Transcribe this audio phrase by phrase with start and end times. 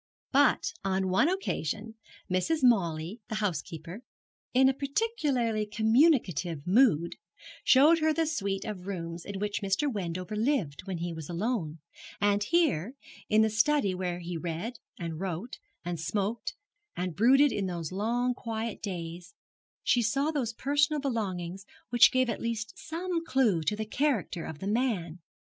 [0.31, 1.93] But on one occasion
[2.27, 2.63] Mrs.
[2.63, 4.01] Mawley, the housekeeper,
[4.51, 7.17] in a particularly communicative mood,
[7.63, 9.87] showed her the suite of rooms in which Mr.
[9.93, 11.81] Wendover lived when he was alone;
[12.19, 12.95] and here,
[13.29, 16.55] in the study where he read, and wrote, and smoked,
[16.97, 19.35] and brooded in the long quiet days,
[19.83, 24.57] she saw those personal belongings which gave at least some clue to the character of
[24.57, 25.19] the man.